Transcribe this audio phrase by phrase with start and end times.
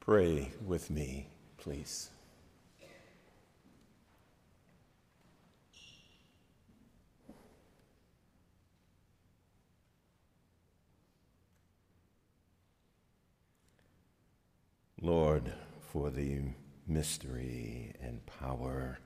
[0.00, 2.10] Pray with me, please.
[15.02, 15.52] Lord,
[15.92, 16.40] for the
[16.86, 18.98] mystery and power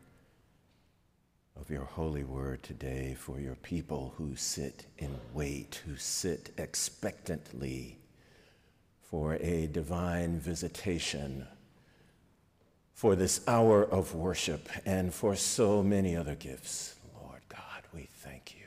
[1.57, 7.99] of your holy word today, for your people who sit in wait, who sit expectantly
[9.11, 11.47] for a divine visitation,
[12.93, 16.97] for this hour of worship, and for so many other gifts.
[17.23, 18.67] Lord God, we thank you.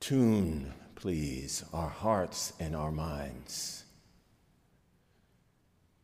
[0.00, 3.84] Tune please, our hearts and our minds,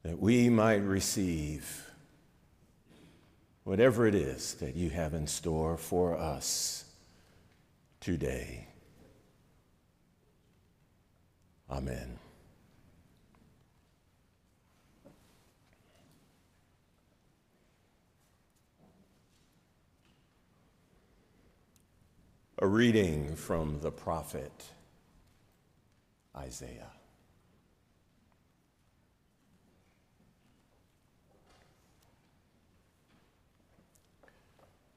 [0.05, 1.91] that we might receive
[3.65, 6.85] whatever it is that you have in store for us
[8.01, 8.69] today.
[11.73, 12.19] Amen.
[22.59, 24.53] A reading from the prophet
[26.37, 26.91] Isaiah.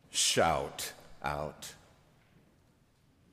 [0.10, 0.92] Shout
[1.24, 1.74] out.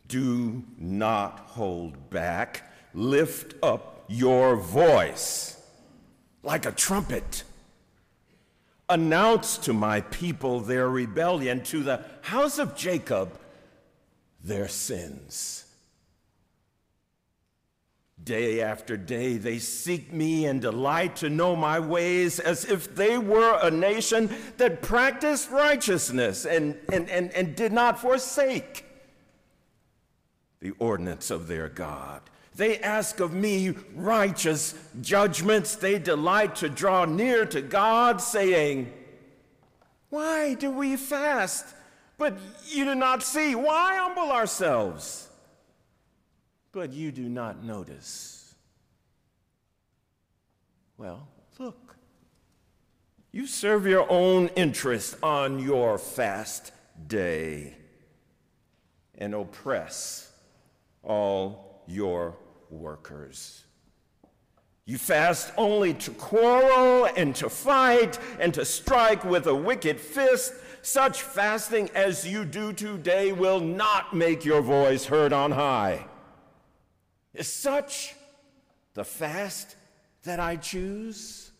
[0.06, 2.71] Do not hold back.
[2.94, 5.56] Lift up your voice
[6.42, 7.44] like a trumpet.
[8.88, 13.38] Announce to my people their rebellion, to the house of Jacob
[14.44, 15.64] their sins.
[18.22, 23.18] Day after day, they seek me and delight to know my ways as if they
[23.18, 28.84] were a nation that practiced righteousness and, and, and, and did not forsake
[30.60, 32.20] the ordinance of their God.
[32.54, 35.74] They ask of me righteous judgments.
[35.74, 38.92] They delight to draw near to God, saying,
[40.10, 41.66] Why do we fast?
[42.18, 42.36] But
[42.68, 43.54] you do not see.
[43.54, 45.30] Why humble ourselves?
[46.72, 48.54] but you do not notice.
[50.96, 51.28] Well,
[51.58, 51.96] look.
[53.30, 56.72] You serve your own interest on your fast
[57.06, 57.76] day
[59.16, 60.30] and oppress
[61.02, 62.36] all your
[62.72, 63.64] workers.
[64.84, 70.54] You fast only to quarrel and to fight and to strike with a wicked fist.
[70.82, 76.06] Such fasting as you do today will not make your voice heard on high.
[77.32, 78.16] Is such
[78.94, 79.76] the fast
[80.24, 81.52] that I choose?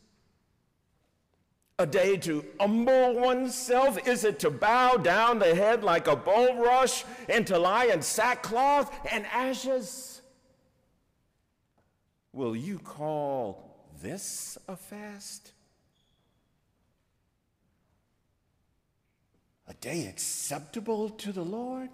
[1.79, 4.07] A day to humble oneself?
[4.07, 8.93] Is it to bow down the head like a bulrush and to lie in sackcloth
[9.11, 10.12] and ashes?
[12.33, 15.53] Will you call this a fast?
[19.69, 21.91] A day acceptable to the Lord?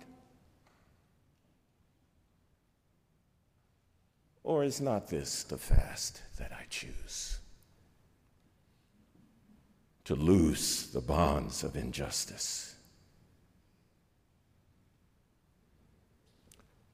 [4.45, 7.39] Or is not this the fast that I choose?
[10.05, 12.77] To loose the bonds of injustice,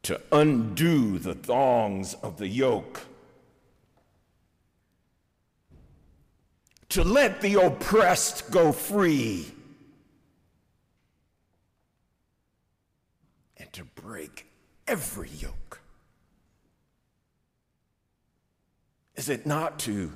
[0.03, 3.03] to undo the thongs of the yoke,
[6.95, 9.51] to let the oppressed go free,
[13.57, 14.47] and to break
[14.87, 15.81] every yoke.
[19.17, 20.13] Is it not to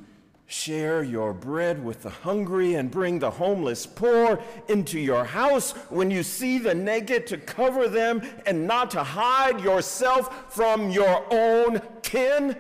[0.47, 6.13] share your bread with the hungry and bring the homeless poor into your house when
[6.13, 11.83] you see the naked to cover them and not to hide yourself from your own
[12.03, 12.57] kin?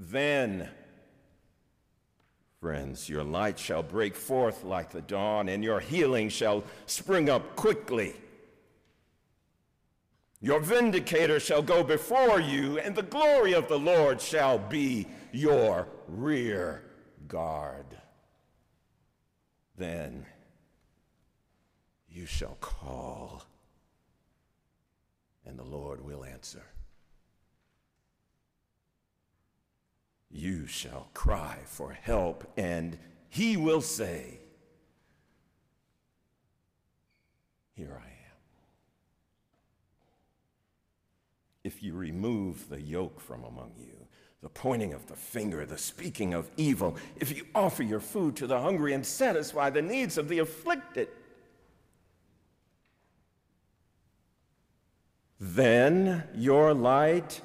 [0.00, 0.68] Then,
[2.60, 7.56] friends, your light shall break forth like the dawn, and your healing shall spring up
[7.56, 8.14] quickly.
[10.40, 15.88] Your vindicator shall go before you, and the glory of the Lord shall be your
[16.06, 16.84] rear
[17.26, 17.86] guard.
[19.76, 20.26] Then
[22.08, 23.42] you shall call,
[25.44, 26.62] and the Lord will answer.
[30.30, 32.98] You shall cry for help, and
[33.28, 34.40] he will say,
[37.74, 38.18] Here I am.
[41.68, 43.94] if you remove the yoke from among you,
[44.42, 48.46] the pointing of the finger, the speaking of evil, if you offer your food to
[48.46, 51.08] the hungry and satisfy the needs of the afflicted.
[55.38, 57.42] Then your light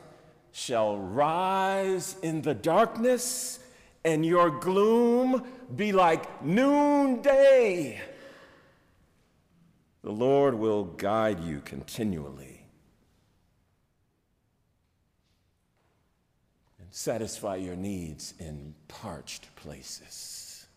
[0.53, 3.59] shall rise in the darkness,
[4.05, 5.43] and your gloom
[5.75, 7.99] be like noonday.
[10.03, 12.67] The Lord will guide you continually
[16.79, 20.67] and satisfy your needs in parched places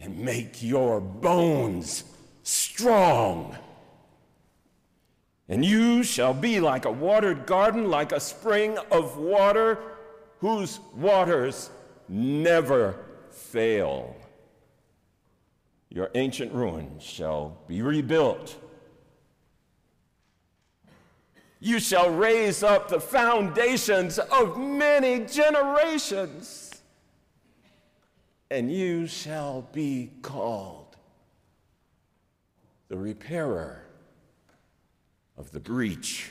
[0.00, 2.04] and make your bones
[2.42, 3.58] strong.
[5.50, 9.80] And you shall be like a watered garden, like a spring of water
[10.38, 11.70] whose waters
[12.08, 12.96] never
[13.30, 14.16] fail.
[15.88, 18.56] Your ancient ruins shall be rebuilt.
[21.58, 26.70] You shall raise up the foundations of many generations,
[28.52, 30.96] and you shall be called
[32.88, 33.79] the repairer
[35.40, 36.30] of the breach,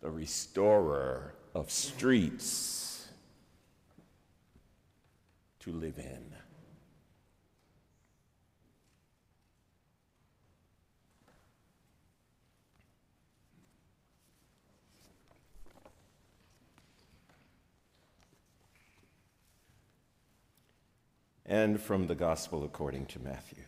[0.00, 3.06] the restorer of streets
[5.60, 6.34] to live in.
[21.46, 23.62] And from the Gospel according to Matthew.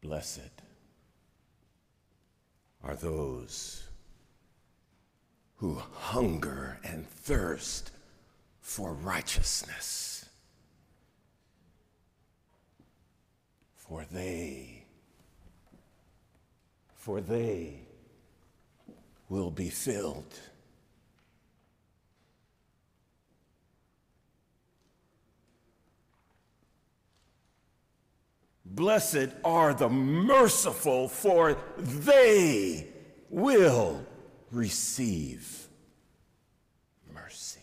[0.00, 0.62] Blessed
[2.82, 3.84] are those
[5.56, 7.90] who hunger and thirst
[8.62, 10.24] for righteousness,
[13.76, 14.84] for they,
[16.96, 17.80] for they
[19.28, 20.34] will be filled.
[28.70, 32.86] Blessed are the merciful, for they
[33.28, 34.06] will
[34.52, 35.66] receive
[37.12, 37.60] mercy.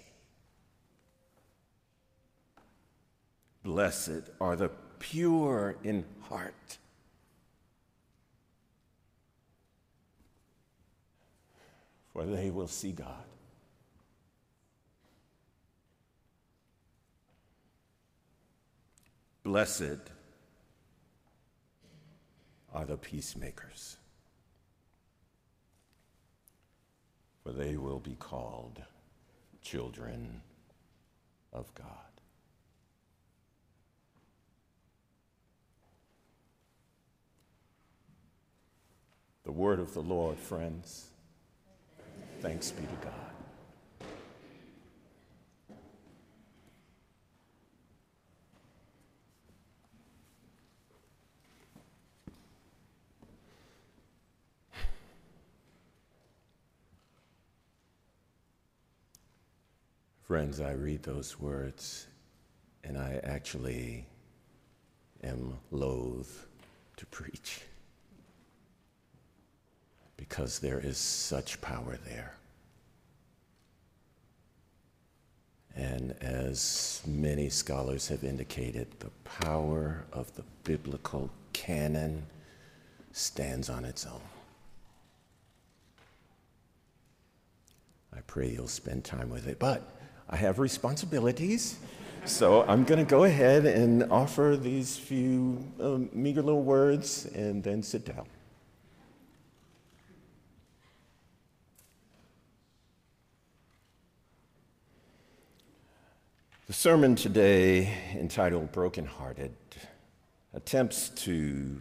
[3.63, 4.69] Blessed are the
[4.99, 6.77] pure in heart.
[12.11, 13.23] For they will see God.
[19.43, 20.16] Blessed
[22.77, 23.97] are the peacemakers,
[27.43, 28.83] for they will be called
[29.63, 30.41] children
[31.51, 31.87] of God.
[39.43, 41.07] The word of the Lord, friends.
[42.41, 43.26] Thanks be to God.
[60.37, 62.05] Friends, I read those words
[62.83, 64.05] and I actually
[65.23, 66.45] am loath
[66.97, 67.61] to preach
[70.15, 72.35] because there is such power there.
[75.75, 82.27] And as many scholars have indicated, the power of the biblical canon
[83.11, 84.21] stands on its own.
[88.15, 89.57] I pray you'll spend time with it.
[89.57, 89.96] But
[90.29, 91.77] I have responsibilities.
[92.25, 97.63] So I'm going to go ahead and offer these few um, meager little words and
[97.63, 98.25] then sit down.
[106.67, 109.53] The sermon today, entitled Brokenhearted,
[110.53, 111.79] attempts to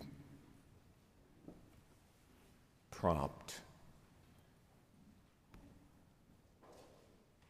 [2.92, 3.62] prompt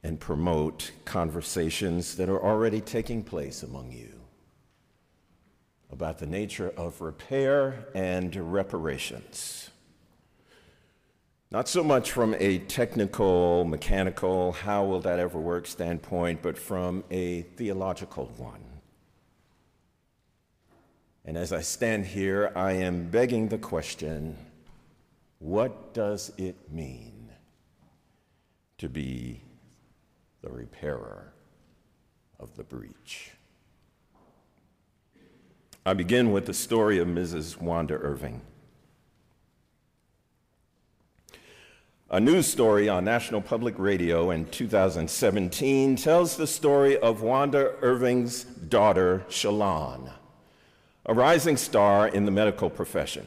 [0.06, 4.20] and promote conversations that are already taking place among you
[5.90, 9.68] about the nature of repair and reparations.
[11.50, 17.02] Not so much from a technical, mechanical, how will that ever work standpoint, but from
[17.10, 18.62] a theological one.
[21.24, 24.36] And as I stand here, I am begging the question
[25.40, 27.32] what does it mean
[28.78, 29.40] to be
[30.46, 31.32] the repairer
[32.38, 33.32] of the breach.
[35.84, 37.60] I begin with the story of Mrs.
[37.60, 38.42] Wanda Irving.
[42.10, 48.44] A news story on National Public Radio in 2017 tells the story of Wanda Irving's
[48.44, 50.12] daughter, Shalon,
[51.06, 53.26] a rising star in the medical profession.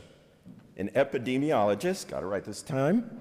[0.77, 3.19] An epidemiologist, got it right this time,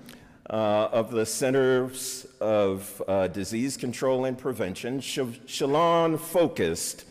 [0.50, 7.04] uh, of the Centers of uh, Disease Control and Prevention, Shalon focused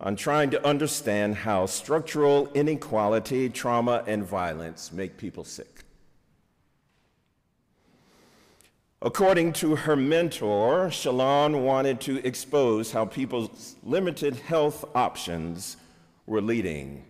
[0.00, 5.84] on trying to understand how structural inequality, trauma, and violence make people sick.
[9.02, 15.76] According to her mentor, Shalon wanted to expose how people's limited health options
[16.26, 17.04] were leading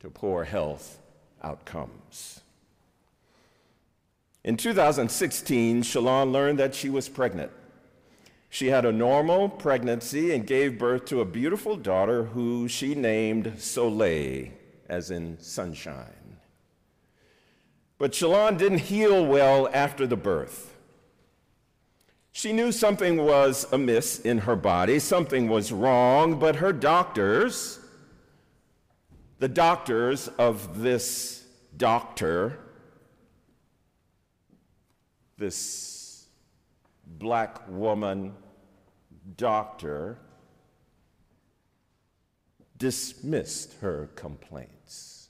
[0.00, 0.98] to poor health
[1.42, 2.39] outcomes.
[4.42, 7.52] In 2016, Shalon learned that she was pregnant.
[8.48, 13.54] She had a normal pregnancy and gave birth to a beautiful daughter who she named
[13.58, 14.48] Soleil,
[14.88, 16.38] as in sunshine.
[17.98, 20.74] But Shalon didn't heal well after the birth.
[22.32, 27.78] She knew something was amiss in her body, something was wrong, but her doctors,
[29.38, 31.44] the doctors of this
[31.76, 32.58] doctor,
[35.40, 36.26] this
[37.18, 38.34] black woman
[39.36, 40.18] doctor,
[42.76, 45.28] dismissed her complaints.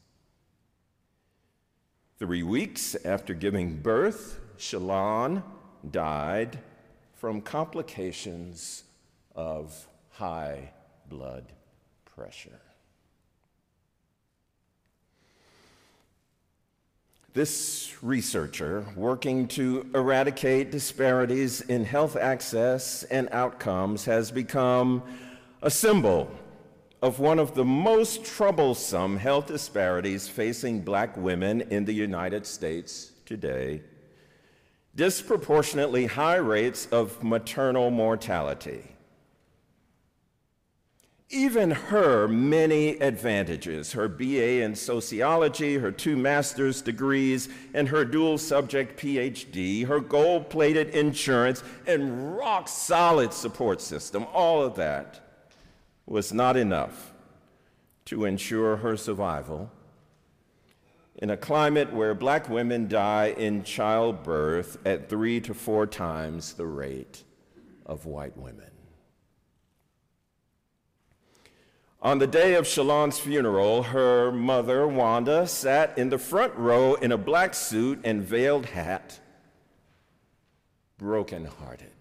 [2.19, 5.43] Three weeks after giving birth, Shalon
[5.91, 6.59] died
[7.15, 8.83] from complications
[9.35, 10.73] of high
[11.09, 11.53] blood
[12.05, 12.61] pressure.
[17.33, 25.03] This researcher, working to eradicate disparities in health access and outcomes, has become
[25.63, 26.29] a symbol
[27.03, 33.13] of one of the most troublesome health disparities facing black women in the United States
[33.25, 33.83] today
[34.97, 38.83] disproportionately high rates of maternal mortality.
[41.33, 48.37] Even her many advantages, her BA in sociology, her two master's degrees, and her dual
[48.37, 55.21] subject PhD, her gold plated insurance, and rock solid support system, all of that
[56.05, 57.13] was not enough
[58.07, 59.71] to ensure her survival
[61.15, 66.67] in a climate where black women die in childbirth at three to four times the
[66.67, 67.23] rate
[67.87, 68.71] of white women.
[72.03, 77.13] On the day of Shalon's funeral, her mother, Wanda, sat in the front row in
[77.13, 79.21] a black suit and veiled hat,
[80.97, 81.93] brokenhearted.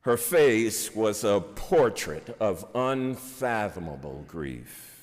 [0.00, 4.98] Her face was a portrait of unfathomable grief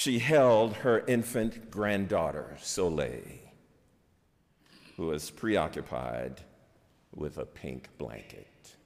[0.00, 3.20] she held her infant granddaughter, Soleil,
[4.96, 6.40] who was preoccupied
[7.14, 8.76] with a pink blanket.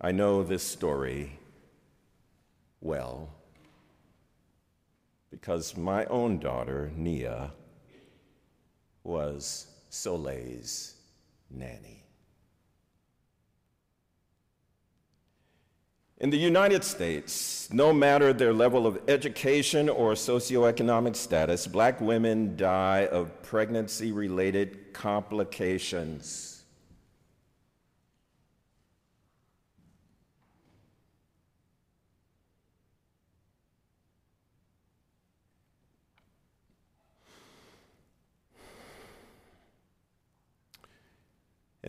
[0.00, 1.38] I know this story
[2.80, 3.28] well
[5.30, 7.52] because my own daughter, Nia,
[9.04, 10.94] was Soleil's
[11.50, 12.04] nanny.
[16.18, 22.56] In the United States, no matter their level of education or socioeconomic status, black women
[22.56, 26.49] die of pregnancy related complications.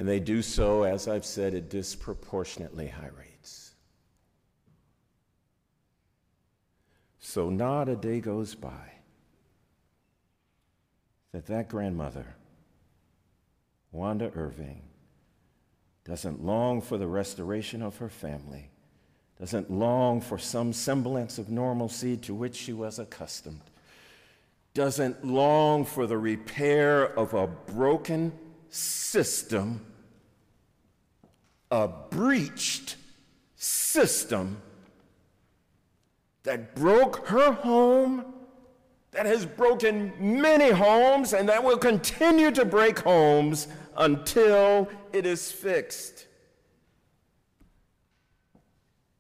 [0.02, 3.76] And they do so, as I've said, at disproportionately high rates.
[7.20, 8.94] So not a day goes by
[11.34, 12.26] that that grandmother,
[13.92, 14.82] Wanda Irving,
[16.04, 18.72] doesn't long for the restoration of her family,
[19.40, 23.70] doesn't long for some semblance of normalcy to which she was accustomed,
[24.74, 28.32] doesn't long for the repair of a broken
[28.72, 29.86] system,
[31.72, 32.98] a breached
[33.56, 34.62] system
[36.44, 38.26] that broke her home,
[39.12, 45.52] that has broken many homes, and that will continue to break homes until it is
[45.52, 46.28] fixed.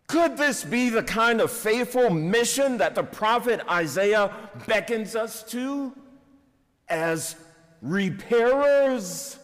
[0.07, 4.29] Could this be the kind of faithful mission that the prophet Isaiah
[4.67, 5.93] beckons us to
[6.89, 7.37] as
[7.81, 9.37] repairers?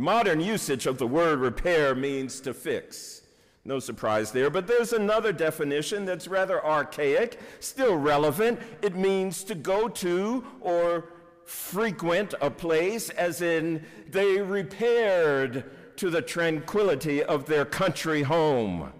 [0.00, 3.20] Modern usage of the word repair means to fix
[3.66, 8.58] No surprise there, but there's another definition that's rather archaic, still relevant.
[8.80, 11.10] It means to go to or
[11.44, 15.64] frequent a place, as in they repaired
[15.96, 18.94] to the tranquility of their country home,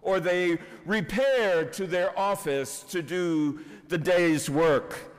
[0.00, 5.15] or they repaired to their office to do the day's work.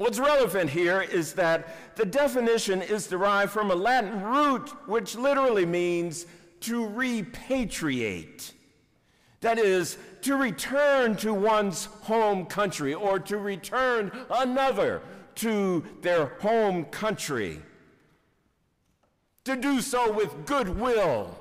[0.00, 5.66] What's relevant here is that the definition is derived from a Latin root which literally
[5.66, 6.24] means
[6.60, 8.52] to repatriate.
[9.42, 15.02] That is, to return to one's home country or to return another
[15.34, 17.60] to their home country.
[19.44, 21.38] To do so with goodwill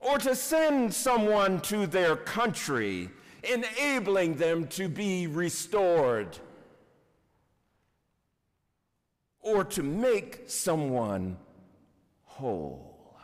[0.00, 3.10] or to send someone to their country,
[3.42, 6.38] enabling them to be restored
[9.46, 11.36] or to make someone
[12.24, 13.16] whole.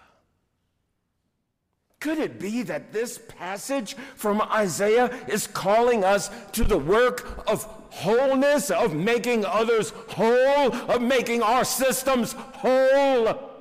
[1.99, 7.65] Could it be that this passage from Isaiah is calling us to the work of
[7.91, 13.52] wholeness, of making others whole, of making our systems whole?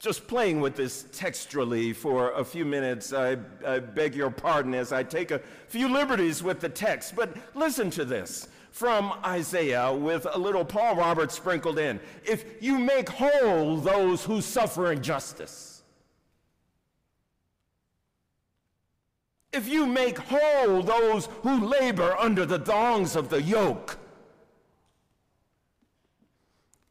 [0.00, 4.92] Just playing with this textually for a few minutes, I, I beg your pardon as
[4.92, 10.26] I take a few liberties with the text, but listen to this from Isaiah with
[10.32, 12.00] a little Paul Roberts sprinkled in.
[12.24, 15.82] If you make whole those who suffer injustice,
[19.52, 23.98] if you make whole those who labor under the thongs of the yoke,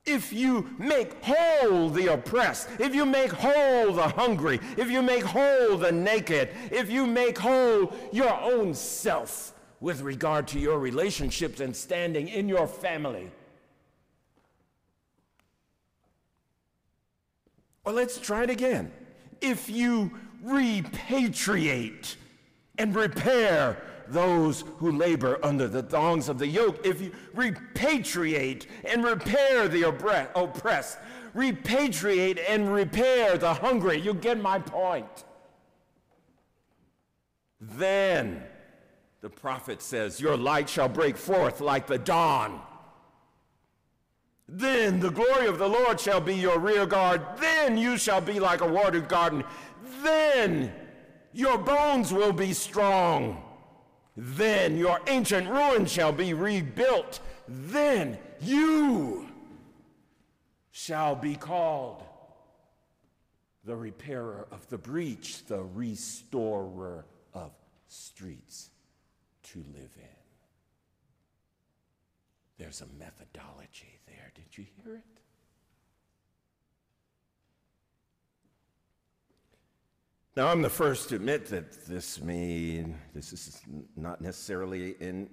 [0.09, 5.23] if you make whole the oppressed, if you make whole the hungry, if you make
[5.23, 11.59] whole the naked, if you make whole your own self, with regard to your relationships
[11.59, 13.31] and standing in your family.
[17.85, 18.91] Well, let's try it again.
[19.41, 20.11] If you
[20.43, 22.15] repatriate
[22.77, 23.81] and repair
[24.11, 29.83] those who labor under the thongs of the yoke, if you repatriate and repair the
[29.83, 30.97] oppressed,
[31.35, 35.25] repatriate and repair the hungry, you get my point.
[37.61, 38.43] Then
[39.21, 42.61] the prophet says, Your light shall break forth like the dawn.
[44.47, 47.21] Then the glory of the Lord shall be your rear guard.
[47.39, 49.43] Then you shall be like a watered garden.
[50.01, 50.73] Then
[51.33, 53.43] your bones will be strong.
[54.21, 57.21] Then your ancient ruins shall be rebuilt.
[57.47, 59.29] Then you
[60.71, 62.03] shall be called
[63.63, 67.53] the repairer of the breach, the restorer of
[67.87, 68.71] streets
[69.43, 70.19] to live in.
[72.57, 74.33] There's a methodology there.
[74.35, 75.21] Did you hear it?
[80.35, 83.61] Now, I'm the first to admit that this may, this is
[83.95, 85.29] not necessarily an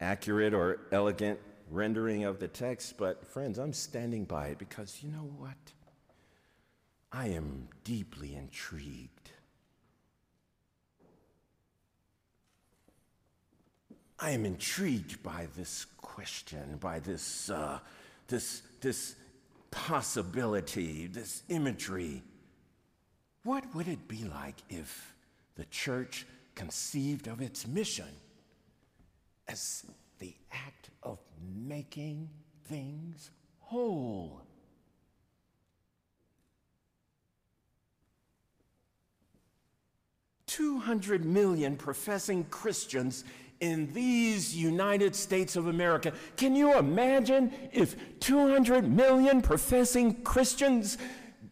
[0.00, 1.38] accurate or elegant
[1.70, 5.56] rendering of the text, but friends, I'm standing by it because you know what?
[7.12, 9.22] I am deeply intrigued
[14.22, 17.80] I am intrigued by this question, by this, uh,
[18.28, 19.16] this, this
[19.72, 22.22] possibility, this imagery.
[23.44, 25.14] What would it be like if
[25.56, 28.06] the church conceived of its mission
[29.48, 29.84] as
[30.18, 32.28] the act of making
[32.64, 34.42] things whole?
[40.46, 43.24] 200 million professing Christians
[43.60, 46.12] in these United States of America.
[46.36, 50.98] Can you imagine if 200 million professing Christians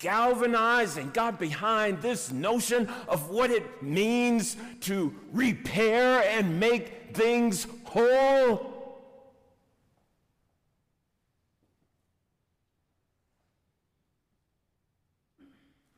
[0.01, 7.67] galvanized and got behind this notion of what it means to repair and make things
[7.85, 8.71] whole?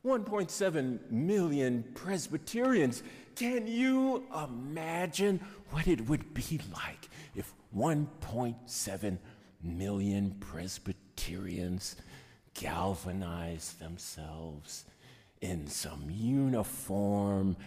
[0.05, 3.03] 1.7 million Presbyterians.
[3.35, 5.39] Can you imagine
[5.69, 9.17] what it would be like if 1.7
[9.63, 11.95] million Presbyterians
[12.53, 14.85] galvanized themselves
[15.41, 17.57] in some uniform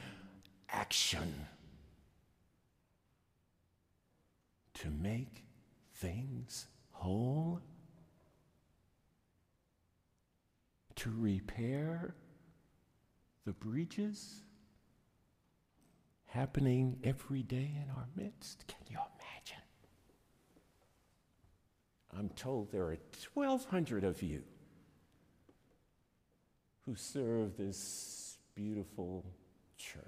[0.71, 1.47] action
[4.75, 5.45] to make
[5.95, 7.61] things whole?
[10.97, 12.15] To repair
[13.45, 14.43] the breaches
[16.25, 18.67] happening every day in our midst.
[18.67, 19.63] Can you imagine?
[22.19, 22.99] I'm told there are
[23.35, 24.43] 1,200 of you
[26.87, 29.25] who serve this beautiful
[29.77, 30.05] church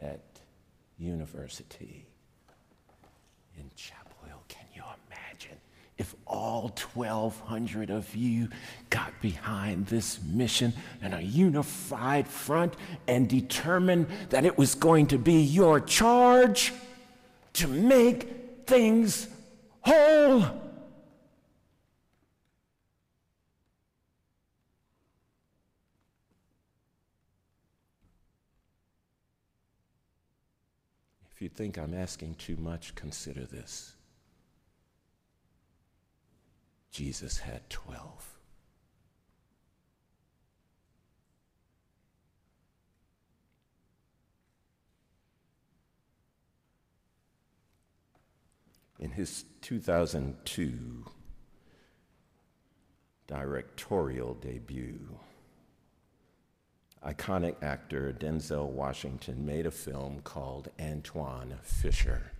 [0.00, 0.40] at
[0.98, 2.04] University
[3.56, 4.42] in Chapel Hill.
[4.48, 5.56] Can you imagine
[5.98, 8.48] if all 1,200 of you
[8.90, 12.74] got behind this mission in a unified front
[13.06, 16.72] and determined that it was going to be your charge
[17.52, 19.28] to make things
[19.82, 20.44] whole?
[31.34, 33.94] If you think I'm asking too much, consider this.
[36.90, 38.34] Jesus had 12.
[48.98, 51.04] In his 2002
[53.28, 54.98] directorial debut,
[57.06, 62.32] iconic actor Denzel Washington made a film called Antwone Fisher.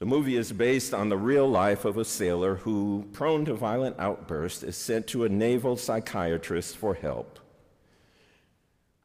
[0.00, 3.98] The movie is based on the real life of a sailor who, prone to violent
[3.98, 7.38] outbursts, is sent to a naval psychiatrist for help.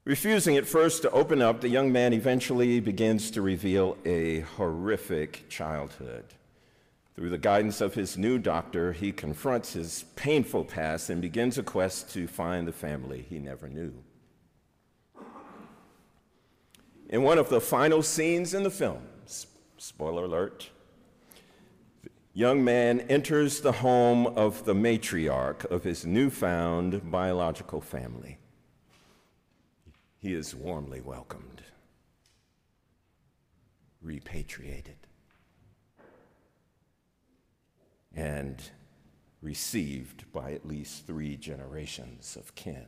[0.04, 5.48] Refusing at first to open up, the young man eventually begins to reveal a horrific
[5.48, 6.26] childhood.
[7.16, 11.64] Through the guidance of his new doctor, he confronts his painful past and begins a
[11.64, 13.94] quest to find the family he never knew.
[17.10, 19.02] In one of the final scenes in the film,
[19.78, 20.70] spoiler alert,
[22.34, 28.38] young man enters the home of the matriarch of his newfound biological family.
[30.20, 31.64] He is warmly welcomed,
[34.02, 35.09] repatriated
[38.16, 38.62] and
[39.42, 42.86] received by at least three generations of kin.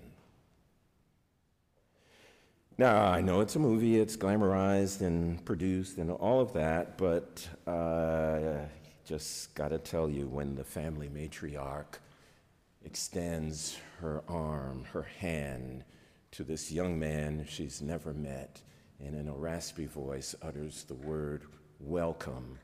[2.77, 7.47] Now, I know it's a movie, it's glamorized and produced and all of that, but
[7.67, 8.65] uh,
[9.05, 11.99] just got to tell you when the family matriarch
[12.83, 15.83] extends her arm, her hand
[16.31, 18.61] to this young man she's never met,
[18.99, 21.43] and in a raspy voice utters the word
[21.79, 22.57] welcome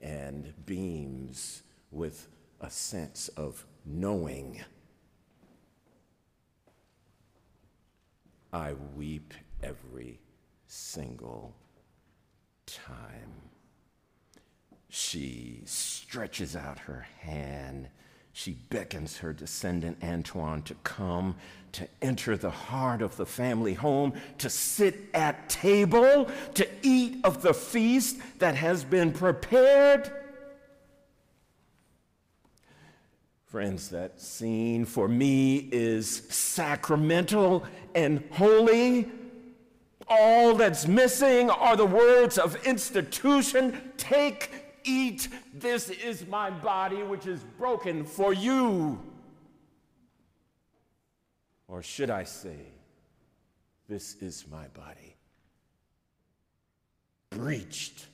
[0.00, 2.28] and beams with
[2.60, 4.60] a sense of knowing.
[8.52, 10.20] I weep every
[10.66, 11.54] single
[12.66, 13.50] time.
[14.88, 17.88] She stretches out her hand.
[18.32, 21.36] She beckons her descendant Antwone to come,
[21.72, 27.42] to enter the heart of the family home, to sit at table, to eat of
[27.42, 30.10] the feast that has been prepared.
[33.48, 39.10] Friends, that scene for me is sacramental and holy.
[40.06, 44.50] All that's missing are the words of institution take,
[44.84, 49.00] eat, this is my body which is broken for you.
[51.68, 52.58] Or should I say,
[53.88, 55.16] this is my body,
[57.30, 58.08] breached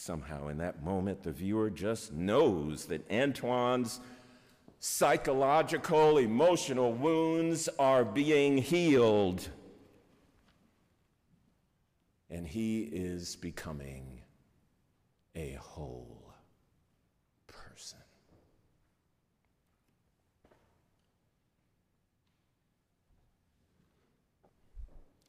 [0.00, 4.00] somehow in that moment, the viewer just knows that Antwone's
[4.78, 9.48] psychological, emotional wounds are being healed.
[12.30, 14.22] And he is becoming
[15.34, 16.32] a whole
[17.46, 17.98] person.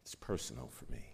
[0.03, 1.11] It's personal for me.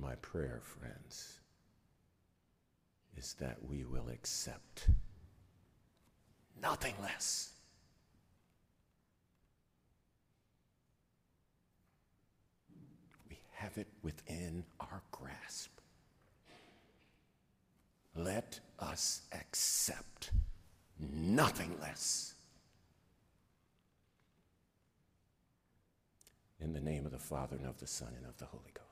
[0.00, 1.40] my prayer, friends,
[3.16, 4.88] is that we will accept
[6.60, 7.50] nothing less.
[13.28, 15.70] We have it within our grasp.
[18.14, 20.32] Let us accept
[20.98, 22.34] nothing less.
[26.60, 28.87] In the name of the Father, and of the Son, and of the Holy Ghost.